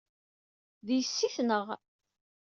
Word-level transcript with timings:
D 0.85 0.87
yessi-tneɣ. 0.97 1.67